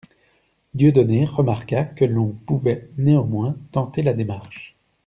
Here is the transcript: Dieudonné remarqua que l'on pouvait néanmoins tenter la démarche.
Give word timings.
Dieudonné 0.73 1.25
remarqua 1.25 1.83
que 1.83 2.05
l'on 2.05 2.29
pouvait 2.29 2.89
néanmoins 2.97 3.55
tenter 3.71 4.01
la 4.01 4.13
démarche. 4.15 4.75